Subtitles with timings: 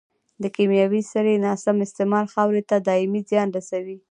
[0.43, 3.97] د کيمیاوي سرې ناسم استعمال خاورې ته دائمي زیان رسوي.